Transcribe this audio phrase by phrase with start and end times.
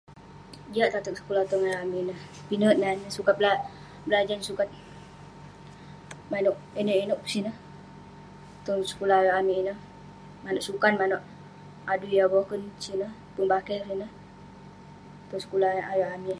[0.73, 3.35] jiak tateg sekulah tong ayuk amik ineh, pinek nan neh, sukat
[4.07, 4.69] belajan, sukat
[6.31, 7.55] manouk inouk inouk sineh,
[8.65, 9.77] tong sekulah eh ayuk amik ineh,
[10.43, 11.23] manouk sukan manouk
[11.91, 14.11] adui yah boken sineh, pun bakeh sineh,
[15.29, 16.29] tong sekulah ayuk amik.